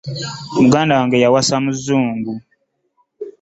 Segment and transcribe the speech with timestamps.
[0.61, 2.33] Muganda wange wayasa muzungu.